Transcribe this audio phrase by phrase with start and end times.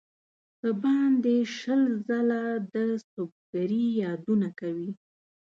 [0.59, 2.75] څه باندې شل ځله د
[3.09, 4.91] سُبکري یادونه کوي.